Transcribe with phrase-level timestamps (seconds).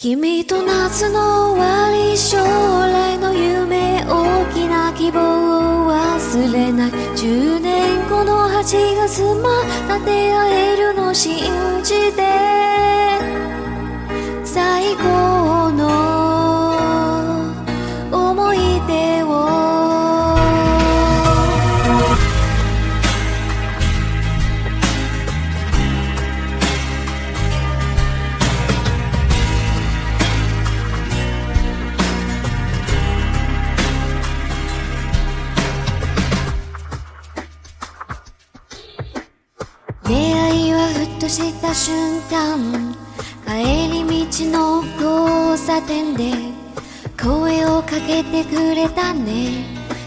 [0.00, 6.90] 君と夏の終わり将来の夢大きな希望を忘れない。
[6.92, 9.50] 10年後の8月ま
[9.88, 11.42] た出会えるの信
[11.82, 12.22] じて。
[14.44, 15.27] 最高
[41.28, 42.96] した瞬間
[43.46, 46.32] 帰り道の交差点で
[47.20, 49.66] 声をかけてくれたね。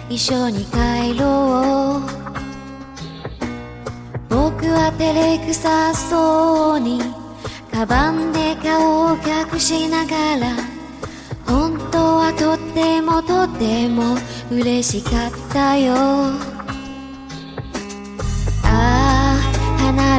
[0.09, 2.21] 一緒に帰ろう。
[4.30, 7.02] 僕は照れくさそうに
[7.72, 10.55] カバンで顔を隠しながら
[11.45, 14.16] 本当はとってもとっても
[14.50, 15.94] 嬉しかったよ。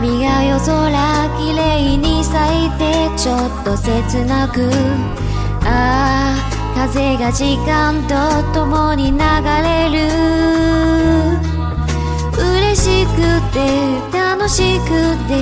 [0.03, 0.91] 花火が夜空
[1.39, 4.69] 綺麗に咲いてちょっと切なく。
[5.65, 9.19] ああ風が時間とともに流
[9.63, 10.01] れる。
[12.37, 13.61] 嬉しくて
[14.13, 14.89] 楽しく
[15.29, 15.37] て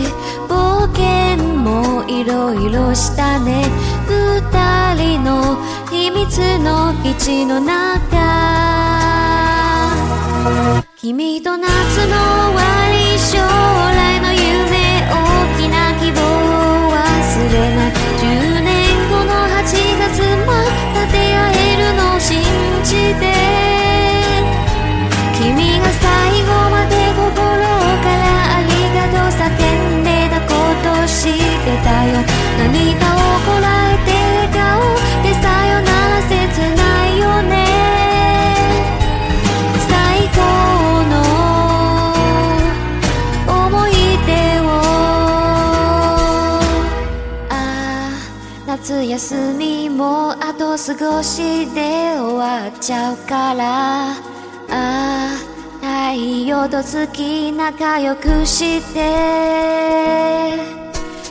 [0.46, 3.64] 冒険もいろいろしたね。
[4.06, 5.56] 二人の
[5.90, 8.10] 秘密の基地の中。
[10.96, 12.79] 君と夏の終わり
[49.20, 54.12] 休みもあと少しで終わっちゃうから。
[54.12, 54.16] あ
[54.70, 55.36] あ
[56.14, 60.56] 太陽と月仲良くして。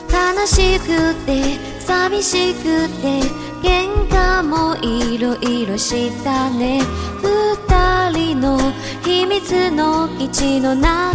[0.08, 3.22] 悲しくて寂しくて。
[3.64, 6.82] 喧嘩もいろいろしたね。
[7.24, 8.60] 二人の
[9.04, 11.10] 秘密の基地の中。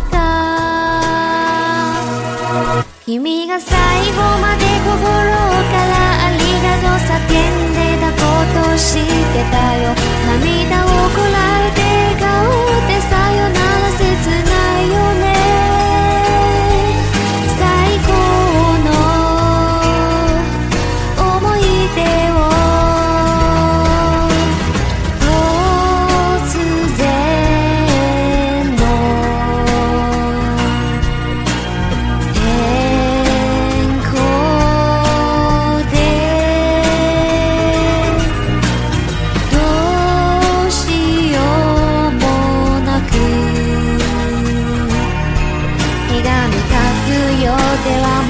[3.07, 3.77] 君が最
[4.11, 6.24] 後まで心から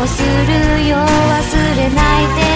[0.06, 0.96] するよ。
[0.98, 2.53] 忘れないで